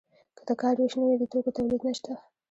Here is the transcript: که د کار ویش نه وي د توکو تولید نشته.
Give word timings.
که 0.37 0.43
د 0.47 0.51
کار 0.61 0.75
ویش 0.77 0.93
نه 0.99 1.03
وي 1.07 1.15
د 1.19 1.23
توکو 1.31 1.55
تولید 1.57 1.81
نشته. 1.87 2.11